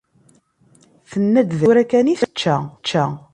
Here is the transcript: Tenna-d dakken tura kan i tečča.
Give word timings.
Tenna-d 1.11 1.47
dakken 1.49 1.59
tura 1.61 1.83
kan 1.91 2.11
i 2.13 2.15
tečča. 2.21 3.03